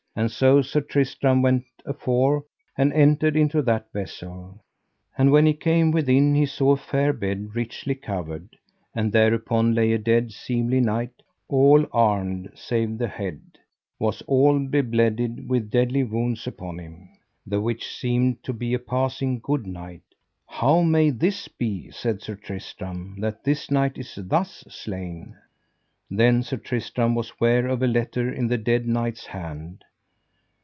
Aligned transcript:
And 0.13 0.29
so 0.29 0.61
Sir 0.61 0.81
Tristram 0.81 1.41
went 1.41 1.63
afore 1.85 2.43
and 2.77 2.91
entered 2.91 3.37
into 3.37 3.61
that 3.61 3.89
vessel. 3.93 4.61
And 5.17 5.31
when 5.31 5.45
he 5.45 5.53
came 5.53 5.91
within 5.91 6.35
he 6.35 6.45
saw 6.47 6.71
a 6.71 6.75
fair 6.77 7.13
bed 7.13 7.55
richly 7.55 7.95
covered, 7.95 8.57
and 8.93 9.13
thereupon 9.13 9.73
lay 9.73 9.93
a 9.93 9.97
dead 9.97 10.33
seemly 10.33 10.81
knight, 10.81 11.21
all 11.47 11.85
armed 11.93 12.51
save 12.55 12.97
the 12.97 13.07
head, 13.07 13.39
was 13.99 14.21
all 14.23 14.59
be 14.59 14.81
bled 14.81 15.47
with 15.47 15.71
deadly 15.71 16.03
wounds 16.03 16.45
upon 16.45 16.77
him, 16.77 17.07
the 17.47 17.61
which 17.61 17.87
seemed 17.95 18.43
to 18.43 18.51
be 18.51 18.73
a 18.73 18.79
passing 18.79 19.39
good 19.39 19.65
knight. 19.65 20.03
How 20.45 20.81
may 20.81 21.09
this 21.11 21.47
be, 21.47 21.89
said 21.89 22.21
Sir 22.21 22.35
Tristram, 22.35 23.15
that 23.21 23.45
this 23.45 23.71
knight 23.71 23.97
is 23.97 24.13
thus 24.21 24.65
slain? 24.67 25.37
Then 26.09 26.43
Sir 26.43 26.57
Tristram 26.57 27.15
was 27.15 27.39
ware 27.39 27.65
of 27.67 27.81
a 27.81 27.87
letter 27.87 28.29
in 28.29 28.49
the 28.49 28.57
dead 28.57 28.85
knight's 28.85 29.27
hand. 29.27 29.85